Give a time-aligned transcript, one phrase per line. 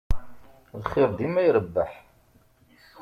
[0.79, 1.91] Lxir dima irebbeḥ.